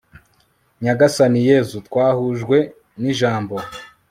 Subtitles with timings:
[0.83, 2.57] nyagasani yezu, twahujwe
[3.01, 3.55] n'ijambo